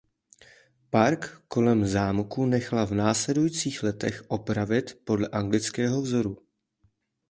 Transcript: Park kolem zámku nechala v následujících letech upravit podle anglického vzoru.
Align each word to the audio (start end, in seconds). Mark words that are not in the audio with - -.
Park 0.95 1.23
kolem 1.47 1.85
zámku 1.85 2.45
nechala 2.45 2.85
v 2.85 2.91
následujících 2.93 3.83
letech 3.83 4.23
upravit 4.29 4.97
podle 5.03 5.27
anglického 5.27 6.01
vzoru. 6.01 6.37